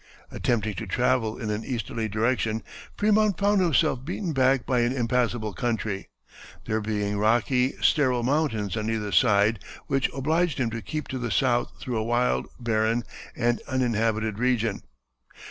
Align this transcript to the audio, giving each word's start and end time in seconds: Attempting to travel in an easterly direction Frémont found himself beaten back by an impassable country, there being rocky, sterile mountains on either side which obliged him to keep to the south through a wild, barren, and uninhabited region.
Attempting 0.31 0.73
to 0.73 0.87
travel 0.87 1.37
in 1.37 1.51
an 1.51 1.63
easterly 1.63 2.09
direction 2.09 2.63
Frémont 2.97 3.37
found 3.37 3.61
himself 3.61 4.03
beaten 4.03 4.33
back 4.33 4.65
by 4.65 4.79
an 4.79 4.91
impassable 4.91 5.53
country, 5.53 6.09
there 6.65 6.81
being 6.81 7.19
rocky, 7.19 7.73
sterile 7.83 8.23
mountains 8.23 8.75
on 8.75 8.89
either 8.89 9.11
side 9.11 9.59
which 9.85 10.09
obliged 10.11 10.57
him 10.59 10.71
to 10.71 10.81
keep 10.81 11.07
to 11.09 11.19
the 11.19 11.29
south 11.29 11.73
through 11.79 11.97
a 11.97 12.03
wild, 12.03 12.47
barren, 12.59 13.03
and 13.35 13.61
uninhabited 13.67 14.39
region. 14.39 14.81